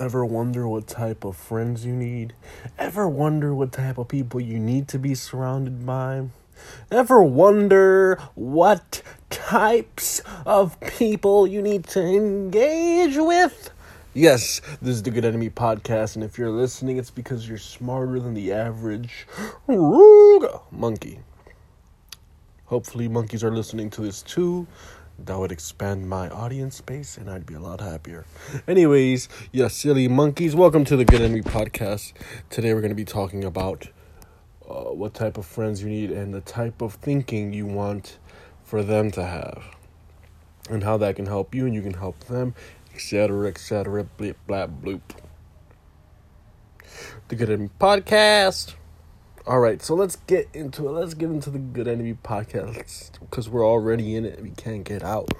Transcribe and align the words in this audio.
Ever 0.00 0.24
wonder 0.24 0.66
what 0.66 0.86
type 0.86 1.26
of 1.26 1.36
friends 1.36 1.84
you 1.84 1.92
need? 1.92 2.32
Ever 2.78 3.06
wonder 3.06 3.54
what 3.54 3.70
type 3.70 3.98
of 3.98 4.08
people 4.08 4.40
you 4.40 4.58
need 4.58 4.88
to 4.88 4.98
be 4.98 5.14
surrounded 5.14 5.84
by? 5.84 6.28
Ever 6.90 7.22
wonder 7.22 8.18
what 8.34 9.02
types 9.28 10.22
of 10.46 10.80
people 10.80 11.46
you 11.46 11.60
need 11.60 11.84
to 11.88 12.00
engage 12.00 13.18
with? 13.18 13.72
Yes, 14.14 14.62
this 14.80 14.94
is 14.94 15.02
the 15.02 15.10
Good 15.10 15.26
Enemy 15.26 15.50
Podcast, 15.50 16.14
and 16.14 16.24
if 16.24 16.38
you're 16.38 16.48
listening, 16.48 16.96
it's 16.96 17.10
because 17.10 17.46
you're 17.46 17.58
smarter 17.58 18.18
than 18.18 18.32
the 18.32 18.54
average 18.54 19.26
monkey. 20.70 21.18
Hopefully, 22.64 23.06
monkeys 23.06 23.44
are 23.44 23.54
listening 23.54 23.90
to 23.90 24.00
this 24.00 24.22
too 24.22 24.66
that 25.26 25.38
would 25.38 25.52
expand 25.52 26.08
my 26.08 26.28
audience 26.28 26.76
space 26.76 27.16
and 27.16 27.30
I'd 27.30 27.46
be 27.46 27.54
a 27.54 27.60
lot 27.60 27.80
happier. 27.80 28.24
Anyways, 28.66 29.28
yeah, 29.52 29.68
silly 29.68 30.08
monkeys, 30.08 30.54
welcome 30.54 30.84
to 30.86 30.96
the 30.96 31.04
Good 31.04 31.20
Enemy 31.20 31.42
Podcast. 31.42 32.12
Today 32.48 32.72
we're 32.72 32.80
going 32.80 32.90
to 32.90 32.96
be 32.96 33.04
talking 33.04 33.44
about 33.44 33.88
uh, 34.68 34.84
what 34.84 35.14
type 35.14 35.36
of 35.36 35.46
friends 35.46 35.82
you 35.82 35.88
need 35.88 36.10
and 36.10 36.32
the 36.32 36.40
type 36.40 36.80
of 36.80 36.94
thinking 36.94 37.52
you 37.52 37.66
want 37.66 38.18
for 38.62 38.82
them 38.82 39.10
to 39.10 39.24
have 39.24 39.64
and 40.70 40.84
how 40.84 40.96
that 40.96 41.16
can 41.16 41.26
help 41.26 41.54
you 41.54 41.66
and 41.66 41.74
you 41.74 41.82
can 41.82 41.94
help 41.94 42.18
them, 42.24 42.54
etc., 42.94 43.48
etc., 43.48 44.06
bleep, 44.18 44.36
blah, 44.46 44.66
bloop. 44.66 45.00
The 47.28 47.36
Good 47.36 47.50
Enemy 47.50 47.70
Podcast. 47.78 48.74
All 49.46 49.58
right, 49.58 49.80
so 49.80 49.94
let's 49.94 50.16
get 50.16 50.48
into 50.52 50.86
it. 50.86 50.92
Let's 50.92 51.14
get 51.14 51.30
into 51.30 51.48
the 51.48 51.58
Good 51.58 51.88
Enemy 51.88 52.18
podcast 52.22 53.18
because 53.20 53.48
we're 53.48 53.66
already 53.66 54.14
in 54.14 54.26
it. 54.26 54.38
We 54.42 54.50
can't 54.50 54.84
get 54.84 55.02
out. 55.02 55.32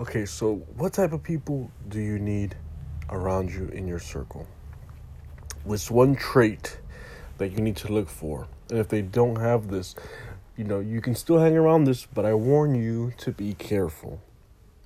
Okay, 0.00 0.26
so 0.26 0.56
what 0.76 0.92
type 0.92 1.12
of 1.12 1.22
people 1.22 1.70
do 1.88 2.00
you 2.00 2.18
need 2.18 2.56
around 3.08 3.52
you 3.52 3.68
in 3.68 3.86
your 3.86 4.00
circle? 4.00 4.48
What's 5.62 5.88
one 5.88 6.16
trait 6.16 6.80
that 7.38 7.52
you 7.52 7.58
need 7.58 7.76
to 7.76 7.92
look 7.92 8.08
for? 8.08 8.48
And 8.70 8.80
if 8.80 8.88
they 8.88 9.02
don't 9.02 9.36
have 9.36 9.68
this, 9.68 9.94
you 10.56 10.64
know, 10.64 10.80
you 10.80 11.00
can 11.00 11.14
still 11.14 11.38
hang 11.38 11.56
around 11.56 11.84
this, 11.84 12.06
but 12.06 12.26
I 12.26 12.34
warn 12.34 12.74
you 12.74 13.12
to 13.18 13.30
be 13.30 13.54
careful. 13.54 14.20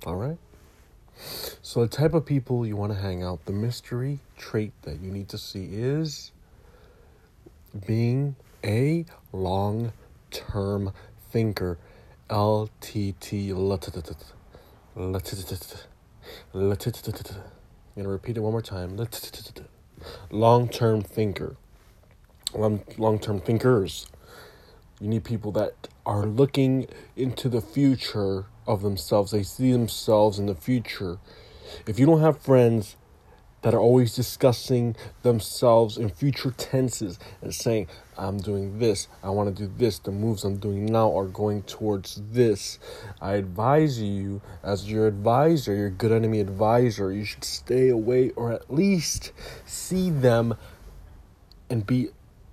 All 0.05 0.15
right? 0.15 0.37
So, 1.63 1.81
the 1.81 1.87
type 1.87 2.13
of 2.13 2.27
people 2.27 2.67
you 2.67 2.75
want 2.75 2.93
to 2.93 2.99
hang 2.99 3.23
out, 3.23 3.45
the 3.45 3.51
mystery 3.51 4.19
trait 4.37 4.73
that 4.83 4.99
you 4.99 5.09
need 5.09 5.27
to 5.29 5.39
see 5.39 5.69
is 5.71 6.31
being 7.85 8.35
a 8.63 9.05
long 9.31 9.93
term 10.29 10.93
thinker. 11.31 11.77
LTT. 12.29 13.49
I'm 13.51 15.11
going 17.95 18.05
to 18.05 18.09
repeat 18.09 18.37
it 18.37 18.39
one 18.39 18.51
more 18.53 18.61
time. 18.61 18.97
Long 20.29 20.69
term 20.69 21.01
thinker. 21.01 21.57
Long 22.53 23.19
term 23.19 23.39
thinkers. 23.41 24.07
You 24.99 25.07
need 25.09 25.23
people 25.23 25.51
that 25.53 25.87
are 26.05 26.25
looking 26.25 26.87
into 27.15 27.49
the 27.49 27.61
future 27.61 28.45
of 28.65 28.81
themselves. 28.81 29.31
They 29.31 29.43
see 29.43 29.71
themselves 29.71 30.39
in 30.39 30.45
the 30.45 30.55
future. 30.55 31.17
If 31.87 31.99
you 31.99 32.05
don't 32.05 32.21
have 32.21 32.39
friends 32.39 32.95
that 33.61 33.73
are 33.73 33.79
always 33.79 34.15
discussing 34.15 34.95
themselves 35.21 35.97
in 35.97 36.09
future 36.09 36.51
tenses 36.51 37.19
and 37.41 37.53
saying, 37.53 37.87
I'm 38.17 38.37
doing 38.37 38.79
this, 38.79 39.07
I 39.23 39.29
want 39.29 39.55
to 39.55 39.63
do 39.67 39.71
this, 39.77 39.99
the 39.99 40.11
moves 40.11 40.43
I'm 40.43 40.57
doing 40.57 40.85
now 40.85 41.15
are 41.17 41.25
going 41.25 41.63
towards 41.63 42.21
this. 42.31 42.79
I 43.21 43.33
advise 43.33 44.01
you, 44.01 44.41
as 44.63 44.89
your 44.89 45.07
advisor, 45.07 45.75
your 45.75 45.89
good 45.89 46.11
enemy 46.11 46.39
advisor, 46.39 47.11
you 47.11 47.25
should 47.25 47.43
stay 47.43 47.89
away 47.89 48.31
or 48.31 48.51
at 48.51 48.73
least 48.73 49.31
see 49.65 50.09
them 50.09 50.55
and 51.69 51.85
be 51.85 52.09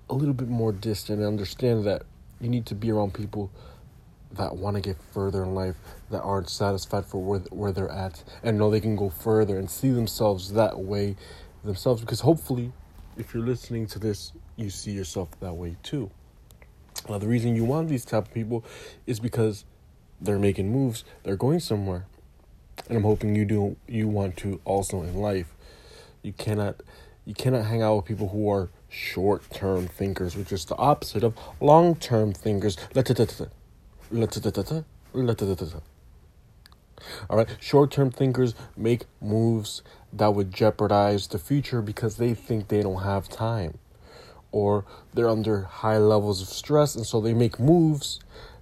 a 0.09 0.13
little 0.13 0.33
bit 0.33 0.47
more 0.47 0.71
distant 0.71 1.19
and 1.19 1.27
understand 1.27 1.85
that 1.85 2.03
you 2.39 2.49
need 2.49 2.65
to 2.67 2.75
be 2.75 2.91
around 2.91 3.13
people 3.13 3.51
that 4.31 4.55
want 4.55 4.75
to 4.75 4.81
get 4.81 4.97
further 5.13 5.43
in 5.43 5.55
life, 5.55 5.75
that 6.11 6.21
aren't 6.21 6.49
satisfied 6.49 7.05
for 7.05 7.21
where, 7.21 7.39
where 7.49 7.71
they're 7.71 7.89
at, 7.89 8.23
and 8.43 8.57
know 8.57 8.69
they 8.69 8.79
can 8.79 8.95
go 8.95 9.09
further 9.09 9.57
and 9.57 9.69
see 9.69 9.89
themselves 9.89 10.53
that 10.53 10.79
way 10.79 11.15
themselves. 11.63 12.01
Because 12.01 12.21
hopefully, 12.21 12.71
if 13.17 13.33
you're 13.33 13.45
listening 13.45 13.87
to 13.87 13.99
this, 13.99 14.31
you 14.55 14.69
see 14.69 14.91
yourself 14.91 15.29
that 15.39 15.53
way 15.53 15.77
too. 15.83 16.11
Now, 17.07 17.17
the 17.17 17.27
reason 17.27 17.55
you 17.55 17.63
want 17.63 17.89
these 17.89 18.05
type 18.05 18.27
of 18.27 18.33
people 18.33 18.63
is 19.07 19.19
because 19.19 19.65
they're 20.21 20.39
making 20.39 20.71
moves, 20.71 21.03
they're 21.23 21.37
going 21.37 21.59
somewhere, 21.59 22.05
and 22.87 22.97
I'm 22.97 23.03
hoping 23.03 23.35
you 23.35 23.45
do. 23.45 23.77
You 23.87 24.07
want 24.07 24.37
to 24.37 24.59
also 24.65 25.01
in 25.01 25.15
life. 25.15 25.47
You 26.21 26.33
cannot, 26.33 26.81
you 27.25 27.33
cannot 27.33 27.65
hang 27.65 27.81
out 27.81 27.95
with 27.97 28.05
people 28.05 28.29
who 28.29 28.49
are 28.49 28.69
short-term 28.89 29.87
thinkers, 29.87 30.35
which 30.35 30.51
is 30.51 30.65
the 30.65 30.75
opposite 30.75 31.23
of 31.23 31.37
long-term 31.61 32.33
thinkers. 32.33 32.77
All 37.29 37.37
right, 37.37 37.47
short 37.59 37.91
term 37.91 38.11
thinkers 38.11 38.55
make 38.75 39.05
moves 39.21 39.81
that 40.11 40.33
would 40.33 40.53
jeopardize 40.53 41.27
the 41.27 41.39
future 41.39 41.81
because 41.81 42.17
they 42.17 42.33
think 42.33 42.67
they 42.67 42.81
don't 42.81 43.03
have 43.03 43.29
time 43.29 43.77
or 44.51 44.85
they're 45.13 45.29
under 45.29 45.61
high 45.61 45.97
levels 45.97 46.41
of 46.41 46.47
stress 46.47 46.95
and 46.95 47.05
so 47.05 47.21
they 47.21 47.33
make 47.33 47.59
moves 47.59 48.19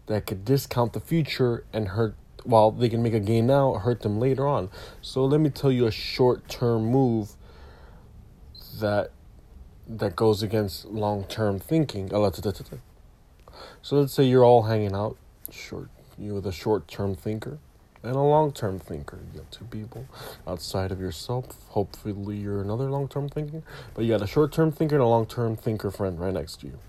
that 0.08 0.26
could 0.26 0.46
discount 0.46 0.94
the 0.94 1.00
future 1.00 1.64
and 1.74 1.90
hurt 1.90 2.16
while 2.44 2.72
they 2.72 2.90
can 2.90 3.02
make 3.04 3.14
a 3.14 3.20
gain 3.20 3.48
now 3.48 3.74
hurt 3.74 4.02
them 4.02 4.20
later 4.20 4.48
on. 4.48 4.70
So 5.02 5.26
let 5.26 5.40
me 5.40 5.50
tell 5.50 5.72
you 5.72 5.86
a 5.86 5.92
short 5.92 6.48
term 6.48 6.86
move 6.86 7.32
that 8.80 9.12
that 9.88 10.16
goes 10.16 10.44
against 10.44 10.86
long 10.86 11.24
term 11.26 11.60
thinking 11.60 12.10
so 13.82 14.00
let's 14.00 14.14
say 14.14 14.24
you're 14.24 14.44
all 14.44 14.64
hanging 14.64 14.94
out 14.94 15.18
short 15.52 15.90
you're 16.18 16.42
the 16.42 16.52
short 16.52 16.88
term 16.88 17.16
thinker 17.16 17.60
and 18.04 18.16
a 18.16 18.22
long 18.22 18.52
term 18.52 18.80
thinker. 18.80 19.20
You 19.34 19.40
got 19.40 19.52
two 19.52 19.66
people 19.66 20.08
outside 20.48 20.92
of 20.92 21.00
yourself. 21.00 21.46
Hopefully 21.70 22.38
you're 22.38 22.62
another 22.62 22.90
long 22.90 23.08
term 23.08 23.30
thinker. 23.30 23.64
But 23.94 24.06
you 24.06 24.12
got 24.12 24.22
a 24.22 24.28
short 24.28 24.52
term 24.52 24.72
thinker 24.72 24.96
and 24.96 25.04
a 25.04 25.08
long 25.08 25.26
term 25.26 25.56
thinker 25.56 25.92
friend 25.92 26.20
right 26.20 26.34
next 26.34 26.62
to 26.62 26.68
you. 26.68 26.80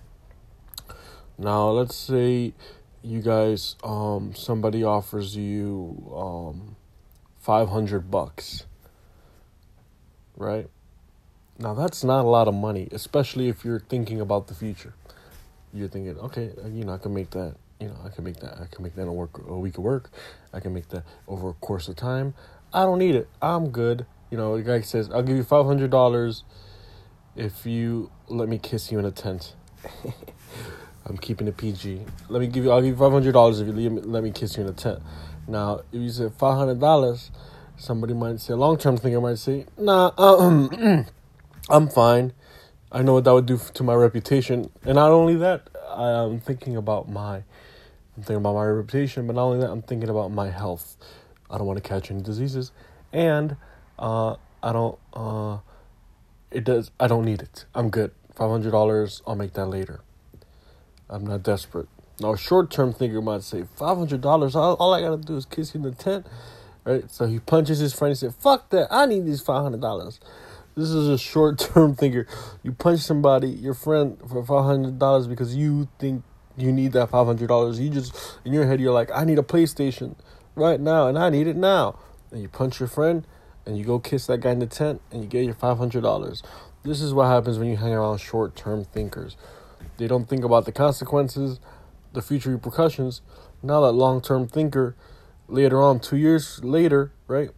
Now 1.36 1.70
let's 1.70 1.94
say 1.94 2.54
you 3.02 3.22
guys 3.22 3.76
um 3.82 4.34
somebody 4.34 4.82
offers 4.82 5.36
you 5.36 6.12
um 6.14 6.76
five 7.38 7.68
hundred 7.68 8.10
bucks. 8.10 8.64
Right? 10.36 10.68
Now 11.58 11.74
that's 11.74 12.04
not 12.04 12.24
a 12.24 12.28
lot 12.28 12.46
of 12.48 12.54
money, 12.54 12.88
especially 12.92 13.48
if 13.48 13.64
you're 13.64 13.80
thinking 13.80 14.20
about 14.20 14.46
the 14.46 14.54
future. 14.54 14.94
You're 15.74 15.88
thinking, 15.88 16.16
okay, 16.18 16.52
you 16.72 16.84
know, 16.84 16.94
I 16.94 16.98
can 16.98 17.12
make 17.12 17.30
that 17.30 17.56
you 17.80 17.88
know, 17.88 17.96
I 18.04 18.08
can 18.08 18.24
make 18.24 18.40
that. 18.40 18.58
I 18.60 18.66
can 18.66 18.82
make 18.82 18.94
that 18.96 19.06
a 19.06 19.12
work 19.12 19.38
a 19.46 19.58
week 19.58 19.78
of 19.78 19.84
work. 19.84 20.10
I 20.52 20.60
can 20.60 20.74
make 20.74 20.88
that 20.88 21.04
over 21.26 21.50
a 21.50 21.54
course 21.54 21.88
of 21.88 21.96
time. 21.96 22.34
I 22.72 22.82
don't 22.82 22.98
need 22.98 23.14
it. 23.14 23.28
I'm 23.40 23.70
good. 23.70 24.06
You 24.30 24.36
know, 24.36 24.56
the 24.56 24.62
guy 24.62 24.80
says, 24.80 25.10
"I'll 25.10 25.22
give 25.22 25.36
you 25.36 25.44
five 25.44 25.64
hundred 25.66 25.90
dollars 25.90 26.44
if 27.36 27.64
you 27.66 28.10
let 28.28 28.48
me 28.48 28.58
kiss 28.58 28.90
you 28.90 28.98
in 28.98 29.04
a 29.04 29.10
tent." 29.10 29.54
I'm 31.06 31.16
keeping 31.16 31.48
it 31.48 31.56
PG. 31.56 32.02
Let 32.28 32.40
me 32.40 32.48
give 32.48 32.64
you. 32.64 32.72
I'll 32.72 32.80
give 32.80 32.90
you 32.90 32.96
five 32.96 33.12
hundred 33.12 33.32
dollars 33.32 33.60
if 33.60 33.68
you 33.68 33.72
let 33.72 33.92
me, 33.92 34.00
let 34.02 34.22
me 34.24 34.30
kiss 34.32 34.56
you 34.56 34.64
in 34.64 34.68
a 34.68 34.72
tent. 34.72 35.00
Now, 35.46 35.80
if 35.92 36.00
you 36.00 36.10
say 36.10 36.28
five 36.36 36.56
hundred 36.58 36.80
dollars, 36.80 37.30
somebody 37.76 38.12
might 38.12 38.40
say 38.40 38.54
a 38.54 38.56
long 38.56 38.76
term 38.76 38.96
thinker 38.96 39.20
might 39.20 39.38
say, 39.38 39.66
"Nah, 39.78 40.10
um, 40.18 41.06
I'm 41.70 41.88
fine." 41.88 42.32
I 42.90 43.02
know 43.02 43.14
what 43.14 43.24
that 43.24 43.34
would 43.34 43.46
do 43.46 43.60
to 43.74 43.82
my 43.82 43.94
reputation, 43.94 44.70
and 44.84 44.94
not 44.94 45.10
only 45.10 45.36
that, 45.36 45.68
I'm 46.02 46.40
thinking 46.40 46.76
about 46.76 47.08
my 47.08 47.42
I'm 48.18 48.24
thinking 48.24 48.36
about 48.36 48.56
my 48.56 48.64
reputation, 48.64 49.28
but 49.28 49.36
not 49.36 49.44
only 49.44 49.60
that, 49.60 49.70
I'm 49.70 49.82
thinking 49.82 50.08
about 50.08 50.32
my 50.32 50.50
health. 50.50 50.96
I 51.48 51.56
don't 51.56 51.68
want 51.68 51.80
to 51.80 51.88
catch 51.88 52.10
any 52.10 52.20
diseases, 52.20 52.72
and 53.12 53.56
uh, 53.96 54.34
I 54.60 54.72
don't. 54.72 54.98
Uh, 55.14 55.58
it 56.50 56.64
does. 56.64 56.90
I 56.98 57.06
don't 57.06 57.24
need 57.24 57.40
it. 57.42 57.64
I'm 57.76 57.90
good. 57.90 58.10
Five 58.34 58.50
hundred 58.50 58.72
dollars. 58.72 59.22
I'll 59.24 59.36
make 59.36 59.52
that 59.52 59.66
later. 59.66 60.00
I'm 61.08 61.24
not 61.24 61.44
desperate. 61.44 61.88
Now, 62.20 62.32
a 62.32 62.36
short-term 62.36 62.92
thinker 62.92 63.22
might 63.22 63.44
say 63.44 63.66
five 63.76 63.96
hundred 63.96 64.20
dollars. 64.20 64.56
All, 64.56 64.74
all 64.74 64.92
I 64.92 65.00
gotta 65.00 65.18
do 65.18 65.36
is 65.36 65.46
kiss 65.46 65.72
you 65.72 65.78
in 65.78 65.84
the 65.84 65.92
tent, 65.92 66.26
right? 66.84 67.08
So 67.12 67.26
he 67.26 67.38
punches 67.38 67.78
his 67.78 67.94
friend 67.94 68.10
and 68.10 68.18
said, 68.18 68.34
"Fuck 68.34 68.70
that! 68.70 68.88
I 68.90 69.06
need 69.06 69.26
these 69.26 69.40
five 69.40 69.62
hundred 69.62 69.80
dollars." 69.80 70.18
This 70.78 70.90
is 70.90 71.08
a 71.08 71.18
short-term 71.18 71.96
thinker. 71.96 72.24
You 72.62 72.70
punch 72.70 73.00
somebody, 73.00 73.48
your 73.48 73.74
friend, 73.74 74.16
for 74.20 74.44
five 74.44 74.64
hundred 74.64 75.00
dollars 75.00 75.26
because 75.26 75.56
you 75.56 75.88
think 75.98 76.22
you 76.56 76.70
need 76.70 76.92
that 76.92 77.10
five 77.10 77.26
hundred 77.26 77.48
dollars. 77.48 77.80
You 77.80 77.90
just 77.90 78.38
in 78.44 78.52
your 78.52 78.64
head 78.64 78.80
you're 78.80 78.92
like, 78.92 79.10
I 79.12 79.24
need 79.24 79.40
a 79.40 79.42
PlayStation 79.42 80.14
right 80.54 80.78
now, 80.78 81.08
and 81.08 81.18
I 81.18 81.30
need 81.30 81.48
it 81.48 81.56
now. 81.56 81.98
And 82.30 82.40
you 82.42 82.48
punch 82.48 82.78
your 82.78 82.88
friend, 82.88 83.26
and 83.66 83.76
you 83.76 83.84
go 83.84 83.98
kiss 83.98 84.28
that 84.28 84.38
guy 84.38 84.52
in 84.52 84.60
the 84.60 84.68
tent, 84.68 85.02
and 85.10 85.20
you 85.20 85.28
get 85.28 85.44
your 85.44 85.54
five 85.54 85.78
hundred 85.78 86.02
dollars. 86.02 86.44
This 86.84 87.00
is 87.00 87.12
what 87.12 87.26
happens 87.26 87.58
when 87.58 87.66
you 87.68 87.76
hang 87.76 87.92
around 87.92 88.18
short 88.18 88.54
term 88.54 88.84
thinkers. 88.84 89.36
They 89.96 90.06
don't 90.06 90.28
think 90.28 90.44
about 90.44 90.64
the 90.64 90.70
consequences, 90.70 91.58
the 92.12 92.22
future 92.22 92.50
repercussions. 92.50 93.20
Now 93.64 93.80
that 93.80 93.92
long 93.94 94.20
term 94.20 94.46
thinker, 94.46 94.94
later 95.48 95.82
on, 95.82 95.98
two 95.98 96.16
years 96.16 96.62
later, 96.62 97.10
right? 97.26 97.50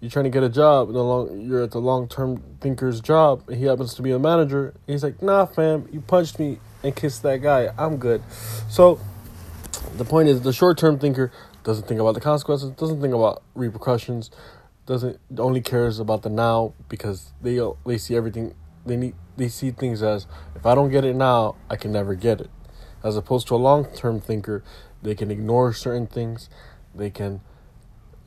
You're 0.00 0.10
trying 0.10 0.24
to 0.24 0.30
get 0.30 0.42
a 0.42 0.48
job, 0.48 0.88
and 0.88 0.96
long 0.96 1.40
you're 1.40 1.62
at 1.62 1.72
the 1.72 1.80
long 1.80 2.08
term 2.08 2.42
thinker's 2.60 3.00
job, 3.00 3.42
and 3.48 3.56
he 3.56 3.64
happens 3.64 3.94
to 3.94 4.02
be 4.02 4.10
a 4.12 4.18
manager. 4.18 4.74
he's 4.86 5.02
like, 5.02 5.20
"Nah, 5.20 5.46
fam, 5.46 5.88
you 5.92 6.00
punched 6.00 6.38
me 6.38 6.60
and 6.82 6.94
kissed 6.94 7.22
that 7.22 7.42
guy. 7.42 7.72
I'm 7.76 7.96
good." 7.96 8.22
So, 8.68 9.00
the 9.96 10.04
point 10.04 10.28
is, 10.28 10.42
the 10.42 10.52
short 10.52 10.78
term 10.78 10.98
thinker 10.98 11.32
doesn't 11.64 11.86
think 11.86 12.00
about 12.00 12.14
the 12.14 12.20
consequences, 12.20 12.70
doesn't 12.70 13.00
think 13.00 13.12
about 13.12 13.42
repercussions, 13.54 14.30
doesn't 14.86 15.18
only 15.36 15.60
cares 15.60 15.98
about 15.98 16.22
the 16.22 16.30
now 16.30 16.72
because 16.88 17.32
they 17.42 17.60
they 17.84 17.98
see 17.98 18.16
everything 18.16 18.54
they 18.86 18.96
need 18.96 19.14
they 19.36 19.48
see 19.48 19.70
things 19.70 20.02
as 20.02 20.26
if 20.54 20.64
I 20.64 20.74
don't 20.74 20.90
get 20.90 21.04
it 21.04 21.14
now, 21.14 21.56
I 21.68 21.76
can 21.76 21.92
never 21.92 22.14
get 22.14 22.40
it. 22.40 22.50
As 23.02 23.16
opposed 23.16 23.46
to 23.48 23.54
a 23.54 23.56
long 23.56 23.84
term 23.84 24.20
thinker, 24.20 24.62
they 25.02 25.14
can 25.14 25.30
ignore 25.30 25.72
certain 25.72 26.06
things, 26.06 26.48
they 26.94 27.10
can 27.10 27.40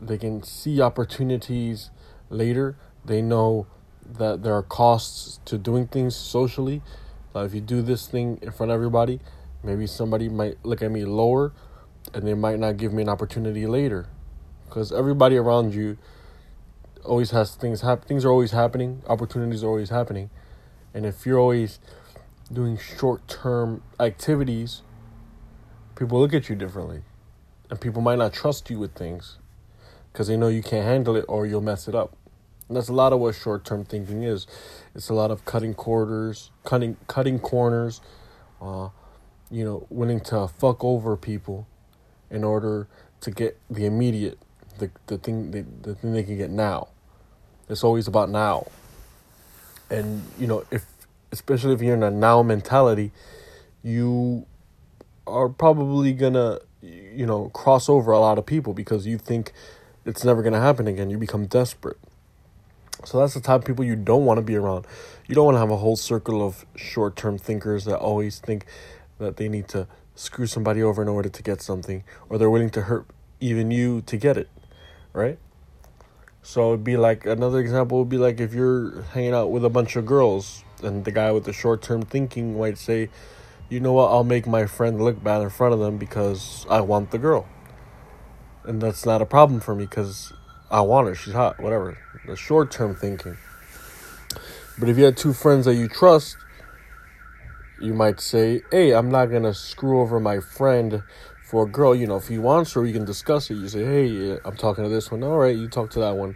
they 0.01 0.17
can 0.17 0.41
see 0.41 0.81
opportunities 0.81 1.91
later. 2.29 2.75
They 3.05 3.21
know 3.21 3.67
that 4.17 4.41
there 4.41 4.53
are 4.53 4.63
costs 4.63 5.39
to 5.45 5.57
doing 5.57 5.87
things 5.87 6.15
socially. 6.15 6.81
If 7.35 7.53
you 7.53 7.61
do 7.61 7.81
this 7.81 8.07
thing 8.07 8.39
in 8.41 8.51
front 8.51 8.71
of 8.71 8.75
everybody, 8.75 9.19
maybe 9.63 9.87
somebody 9.87 10.27
might 10.27 10.57
look 10.65 10.81
at 10.81 10.91
me 10.91 11.05
lower 11.05 11.53
and 12.13 12.27
they 12.27 12.33
might 12.33 12.59
not 12.59 12.77
give 12.77 12.91
me 12.91 13.03
an 13.03 13.09
opportunity 13.09 13.67
later. 13.67 14.07
Because 14.65 14.91
everybody 14.91 15.37
around 15.37 15.73
you 15.73 15.97
always 17.05 17.31
has 17.31 17.55
things 17.55 17.81
happen 17.81 18.07
things 18.07 18.25
are 18.25 18.29
always 18.29 18.51
happening, 18.51 19.01
opportunities 19.07 19.63
are 19.63 19.67
always 19.67 19.89
happening. 19.89 20.29
And 20.93 21.05
if 21.05 21.25
you're 21.25 21.39
always 21.39 21.79
doing 22.51 22.77
short 22.77 23.27
term 23.27 23.81
activities, 23.99 24.81
people 25.95 26.19
look 26.19 26.33
at 26.33 26.49
you 26.49 26.55
differently. 26.55 27.03
And 27.69 27.79
people 27.79 28.01
might 28.01 28.17
not 28.17 28.33
trust 28.33 28.69
you 28.69 28.77
with 28.77 28.93
things 28.95 29.37
because 30.11 30.27
they 30.27 30.37
know 30.37 30.47
you 30.47 30.61
can't 30.61 30.85
handle 30.85 31.15
it 31.15 31.25
or 31.27 31.45
you'll 31.45 31.61
mess 31.61 31.87
it 31.87 31.95
up. 31.95 32.15
And 32.67 32.77
that's 32.77 32.89
a 32.89 32.93
lot 32.93 33.11
of 33.11 33.19
what 33.19 33.35
short 33.35 33.65
term 33.65 33.83
thinking 33.83 34.23
is. 34.23 34.47
It's 34.95 35.09
a 35.09 35.13
lot 35.13 35.31
of 35.31 35.45
cutting 35.45 35.73
quarters, 35.73 36.51
cutting 36.63 36.97
cutting 37.07 37.39
corners, 37.39 38.01
uh, 38.61 38.89
you 39.49 39.65
know, 39.65 39.85
willing 39.89 40.21
to 40.21 40.47
fuck 40.47 40.83
over 40.83 41.17
people 41.17 41.67
in 42.29 42.43
order 42.43 42.87
to 43.19 43.31
get 43.31 43.59
the 43.69 43.85
immediate, 43.85 44.39
the 44.79 44.89
the 45.07 45.17
thing 45.17 45.51
the, 45.51 45.65
the 45.81 45.95
thing 45.95 46.13
they 46.13 46.23
can 46.23 46.37
get 46.37 46.49
now. 46.49 46.87
It's 47.67 47.83
always 47.83 48.07
about 48.07 48.29
now. 48.29 48.67
And 49.89 50.23
you 50.39 50.47
know, 50.47 50.63
if 50.71 50.85
especially 51.31 51.73
if 51.73 51.81
you're 51.81 51.95
in 51.95 52.03
a 52.03 52.11
now 52.11 52.41
mentality, 52.41 53.11
you 53.83 54.45
are 55.27 55.49
probably 55.49 56.13
gonna 56.13 56.59
you 56.81 57.25
know 57.25 57.49
cross 57.49 57.89
over 57.89 58.11
a 58.11 58.19
lot 58.19 58.37
of 58.37 58.45
people 58.45 58.73
because 58.73 59.05
you 59.05 59.17
think 59.17 59.53
it's 60.05 60.23
never 60.23 60.41
going 60.41 60.53
to 60.53 60.59
happen 60.59 60.87
again. 60.87 61.09
You 61.09 61.17
become 61.17 61.45
desperate. 61.45 61.97
So 63.03 63.19
that's 63.19 63.33
the 63.33 63.41
type 63.41 63.61
of 63.61 63.65
people 63.65 63.83
you 63.83 63.95
don't 63.95 64.25
want 64.25 64.37
to 64.37 64.41
be 64.41 64.55
around. 64.55 64.85
You 65.27 65.35
don't 65.35 65.45
want 65.45 65.55
to 65.55 65.59
have 65.59 65.71
a 65.71 65.77
whole 65.77 65.95
circle 65.95 66.45
of 66.45 66.65
short 66.75 67.15
term 67.15 67.37
thinkers 67.37 67.85
that 67.85 67.97
always 67.97 68.39
think 68.39 68.65
that 69.17 69.37
they 69.37 69.49
need 69.49 69.67
to 69.69 69.87
screw 70.15 70.45
somebody 70.45 70.83
over 70.83 71.01
in 71.01 71.07
order 71.07 71.29
to 71.29 71.43
get 71.43 71.61
something, 71.61 72.03
or 72.29 72.37
they're 72.37 72.49
willing 72.49 72.69
to 72.71 72.81
hurt 72.83 73.05
even 73.39 73.71
you 73.71 74.01
to 74.01 74.17
get 74.17 74.37
it, 74.37 74.49
right? 75.13 75.39
So 76.43 76.73
it'd 76.73 76.83
be 76.83 76.97
like 76.97 77.25
another 77.25 77.59
example 77.59 77.99
would 77.99 78.09
be 78.09 78.17
like 78.17 78.39
if 78.39 78.53
you're 78.53 79.01
hanging 79.13 79.33
out 79.33 79.51
with 79.51 79.65
a 79.65 79.69
bunch 79.69 79.95
of 79.95 80.05
girls, 80.05 80.63
and 80.83 81.05
the 81.05 81.11
guy 81.11 81.31
with 81.31 81.45
the 81.45 81.53
short 81.53 81.81
term 81.81 82.03
thinking 82.03 82.59
might 82.59 82.77
say, 82.77 83.09
you 83.69 83.79
know 83.79 83.93
what, 83.93 84.11
I'll 84.11 84.23
make 84.23 84.45
my 84.45 84.65
friend 84.65 85.01
look 85.01 85.23
bad 85.23 85.41
in 85.41 85.49
front 85.49 85.73
of 85.73 85.79
them 85.79 85.97
because 85.97 86.65
I 86.69 86.81
want 86.81 87.11
the 87.11 87.17
girl 87.17 87.47
and 88.65 88.81
that's 88.81 89.05
not 89.05 89.21
a 89.21 89.25
problem 89.25 89.59
for 89.59 89.75
me 89.75 89.85
because 89.85 90.33
I 90.69 90.81
want 90.81 91.07
her. 91.07 91.15
She's 91.15 91.33
hot, 91.33 91.59
whatever. 91.59 91.97
The 92.25 92.35
short 92.35 92.71
term 92.71 92.95
thinking. 92.95 93.37
But 94.79 94.89
if 94.89 94.97
you 94.97 95.03
had 95.03 95.17
two 95.17 95.33
friends 95.33 95.65
that 95.65 95.75
you 95.75 95.87
trust, 95.87 96.37
you 97.79 97.93
might 97.93 98.19
say, 98.19 98.61
"Hey, 98.71 98.91
I'm 98.91 99.09
not 99.09 99.25
gonna 99.25 99.53
screw 99.53 99.99
over 100.01 100.19
my 100.19 100.39
friend 100.39 101.03
for 101.43 101.63
a 101.63 101.67
girl. 101.67 101.93
You 101.93 102.07
know, 102.07 102.15
if 102.15 102.27
he 102.27 102.37
wants 102.37 102.73
her, 102.73 102.85
you 102.85 102.93
can 102.93 103.05
discuss 103.05 103.49
it. 103.49 103.55
You 103.55 103.67
say, 103.67 103.83
"Hey, 103.83 104.33
uh, 104.33 104.37
I'm 104.45 104.55
talking 104.55 104.83
to 104.83 104.89
this 104.89 105.11
one. 105.11 105.23
All 105.23 105.37
right, 105.37 105.55
you 105.55 105.67
talk 105.67 105.89
to 105.91 105.99
that 105.99 106.15
one." 106.15 106.35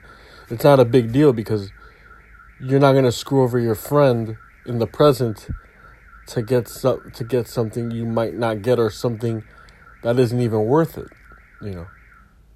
It's 0.49 0.63
not 0.63 0.79
a 0.79 0.85
big 0.85 1.11
deal 1.11 1.33
because 1.33 1.71
you're 2.59 2.79
not 2.79 2.93
gonna 2.93 3.11
screw 3.11 3.43
over 3.43 3.59
your 3.59 3.75
friend 3.75 4.37
in 4.65 4.79
the 4.79 4.87
present 4.87 5.47
to 6.27 6.41
get 6.41 6.67
some 6.67 7.11
to 7.13 7.23
get 7.23 7.47
something 7.47 7.91
you 7.91 8.05
might 8.05 8.33
not 8.33 8.61
get 8.61 8.79
or 8.79 8.89
something 8.89 9.43
that 10.01 10.19
isn't 10.19 10.41
even 10.41 10.65
worth 10.65 10.97
it. 10.97 11.07
You 11.61 11.71
know. 11.71 11.87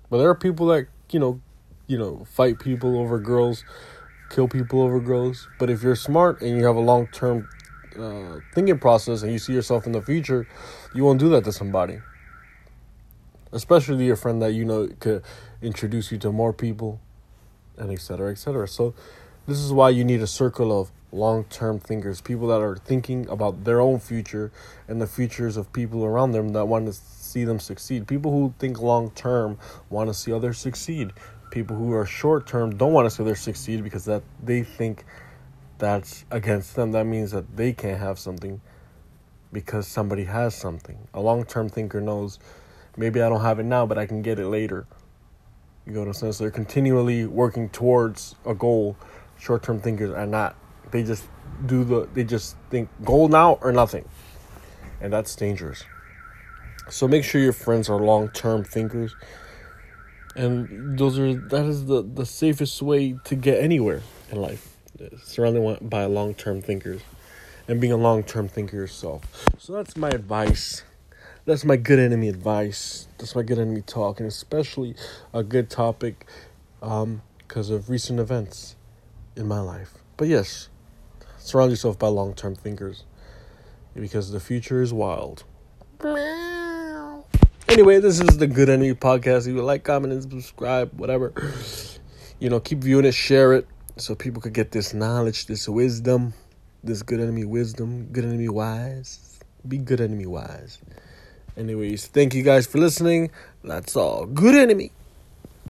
But 0.09 0.17
there 0.17 0.29
are 0.29 0.35
people 0.35 0.67
that 0.67 0.87
you 1.11 1.19
know, 1.19 1.41
you 1.87 1.97
know, 1.97 2.25
fight 2.25 2.59
people 2.59 2.97
over 2.99 3.19
girls, 3.19 3.63
kill 4.29 4.47
people 4.47 4.81
over 4.81 4.99
girls. 4.99 5.47
But 5.57 5.69
if 5.69 5.83
you're 5.83 5.95
smart 5.95 6.41
and 6.41 6.57
you 6.57 6.65
have 6.65 6.75
a 6.75 6.81
long 6.81 7.07
term 7.07 7.49
uh, 7.97 8.39
thinking 8.53 8.79
process 8.79 9.23
and 9.23 9.31
you 9.31 9.39
see 9.39 9.53
yourself 9.53 9.85
in 9.85 9.91
the 9.91 10.01
future, 10.01 10.47
you 10.93 11.03
won't 11.03 11.19
do 11.19 11.29
that 11.29 11.43
to 11.45 11.51
somebody. 11.51 11.99
Especially 13.51 13.97
to 13.97 14.03
your 14.03 14.15
friend 14.15 14.41
that 14.41 14.53
you 14.53 14.63
know 14.63 14.87
could 14.99 15.23
introduce 15.61 16.11
you 16.11 16.17
to 16.19 16.31
more 16.31 16.53
people, 16.53 16.99
and 17.77 17.91
etc. 17.91 18.31
etc. 18.31 18.67
So, 18.67 18.93
this 19.49 19.59
is 19.59 19.73
why 19.73 19.89
you 19.89 20.03
need 20.03 20.21
a 20.21 20.27
circle 20.27 20.79
of 20.79 20.91
long 21.11 21.43
term 21.45 21.79
thinkers, 21.79 22.21
people 22.21 22.47
that 22.49 22.61
are 22.61 22.75
thinking 22.77 23.27
about 23.29 23.63
their 23.63 23.81
own 23.81 23.99
future 23.99 24.51
and 24.87 25.01
the 25.01 25.07
futures 25.07 25.57
of 25.57 25.73
people 25.73 26.05
around 26.05 26.31
them 26.31 26.49
that 26.49 26.65
want 26.65 26.85
to 26.85 26.93
see 26.93 27.43
them 27.43 27.59
succeed. 27.59 28.07
People 28.07 28.31
who 28.31 28.53
think 28.59 28.79
long 28.79 29.09
term 29.11 29.57
want 29.89 30.07
to 30.07 30.13
see 30.13 30.31
others 30.31 30.59
succeed. 30.59 31.11
People 31.49 31.75
who 31.75 31.91
are 31.93 32.05
short 32.05 32.45
term 32.45 32.77
don't 32.77 32.93
want 32.93 33.07
to 33.07 33.09
see 33.09 33.23
others 33.23 33.39
succeed 33.39 33.83
because 33.83 34.05
that 34.05 34.21
they 34.43 34.61
think 34.61 35.03
that's 35.79 36.25
against 36.29 36.75
them. 36.75 36.91
That 36.91 37.05
means 37.05 37.31
that 37.31 37.57
they 37.57 37.73
can't 37.73 37.99
have 37.99 38.19
something 38.19 38.61
because 39.51 39.87
somebody 39.87 40.25
has 40.25 40.53
something. 40.53 41.07
A 41.15 41.21
long 41.21 41.43
term 41.43 41.69
thinker 41.69 41.99
knows 41.99 42.37
maybe 42.97 43.19
I 43.21 43.29
don't 43.29 43.41
have 43.41 43.57
it 43.57 43.63
now, 43.63 43.87
but 43.87 43.97
I 43.97 44.05
can 44.05 44.21
get 44.21 44.37
it 44.37 44.47
later. 44.47 44.85
You 45.87 45.93
go 45.93 46.05
to 46.05 46.13
sense 46.13 46.37
they're 46.37 46.51
continually 46.51 47.25
working 47.25 47.69
towards 47.69 48.35
a 48.45 48.53
goal. 48.53 48.95
Short 49.39 49.63
term 49.63 49.79
thinkers 49.79 50.11
are 50.11 50.25
not. 50.25 50.55
They 50.91 51.03
just 51.03 51.25
do 51.65 51.83
the 51.83 52.07
they 52.13 52.23
just 52.23 52.55
think 52.69 52.89
goal 53.03 53.29
now 53.29 53.53
or 53.61 53.71
nothing. 53.71 54.07
And 55.01 55.13
that's 55.13 55.35
dangerous. 55.35 55.83
So 56.89 57.07
make 57.07 57.23
sure 57.23 57.39
your 57.39 57.53
friends 57.53 57.89
are 57.89 57.99
long 57.99 58.29
term 58.29 58.63
thinkers. 58.63 59.15
And 60.35 60.97
those 60.97 61.17
are 61.17 61.33
that 61.33 61.65
is 61.65 61.85
the, 61.85 62.01
the 62.01 62.25
safest 62.25 62.81
way 62.81 63.17
to 63.25 63.35
get 63.35 63.63
anywhere 63.63 64.01
in 64.29 64.41
life. 64.41 64.75
Surrounded 65.23 65.89
by 65.89 66.05
long 66.05 66.33
term 66.33 66.61
thinkers. 66.61 67.01
And 67.67 67.79
being 67.79 67.93
a 67.93 67.97
long 67.97 68.23
term 68.23 68.47
thinker 68.47 68.75
yourself. 68.75 69.45
So 69.57 69.73
that's 69.73 69.95
my 69.95 70.09
advice. 70.09 70.83
That's 71.45 71.63
my 71.63 71.77
good 71.77 71.99
enemy 71.99 72.27
advice. 72.27 73.07
That's 73.17 73.35
my 73.35 73.43
good 73.43 73.59
enemy 73.59 73.81
talk, 73.81 74.19
and 74.19 74.27
especially 74.27 74.95
a 75.33 75.43
good 75.43 75.69
topic 75.69 76.25
um, 76.81 77.21
because 77.37 77.69
of 77.69 77.89
recent 77.89 78.19
events 78.19 78.75
in 79.35 79.47
my 79.47 79.59
life. 79.59 79.93
But 80.17 80.27
yes, 80.27 80.69
surround 81.37 81.71
yourself 81.71 81.97
by 81.97 82.07
long 82.07 82.33
term 82.33 82.55
thinkers 82.55 83.03
because 83.95 84.31
the 84.31 84.39
future 84.39 84.81
is 84.81 84.93
wild. 84.93 85.43
Anyway, 87.67 87.99
this 87.99 88.19
is 88.19 88.37
the 88.37 88.47
Good 88.47 88.69
Enemy 88.69 88.95
Podcast. 88.95 89.41
If 89.41 89.47
you 89.47 89.61
like, 89.61 89.83
comment, 89.83 90.13
and 90.13 90.23
subscribe, 90.23 90.91
whatever. 90.99 91.33
You 92.39 92.49
know, 92.49 92.59
keep 92.59 92.79
viewing 92.79 93.05
it, 93.05 93.13
share 93.13 93.53
it, 93.53 93.67
so 93.97 94.15
people 94.15 94.41
could 94.41 94.53
get 94.53 94.71
this 94.71 94.93
knowledge, 94.93 95.45
this 95.45 95.69
wisdom, 95.69 96.33
this 96.83 97.03
good 97.03 97.19
enemy 97.19 97.45
wisdom, 97.45 98.05
good 98.11 98.25
enemy 98.25 98.49
wise. 98.49 99.39
Be 99.67 99.77
good 99.77 100.01
enemy 100.01 100.25
wise. 100.25 100.79
Anyways, 101.57 102.07
thank 102.07 102.33
you 102.33 102.43
guys 102.43 102.65
for 102.65 102.77
listening. 102.77 103.31
That's 103.63 103.95
all. 103.95 104.25
Good 104.25 104.55
enemy. 104.55 104.91